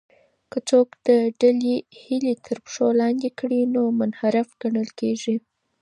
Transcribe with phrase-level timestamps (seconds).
[0.51, 1.09] که څوک د
[1.41, 5.35] ډلې هیلې تر پښو لاندې کړي نو منحرف ګڼل کیږي.